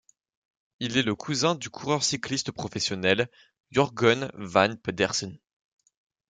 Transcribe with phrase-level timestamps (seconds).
[0.79, 3.29] Il est le cousin du coureur cycliste professionnel
[3.69, 5.37] Jørgen Vagn Pedersen.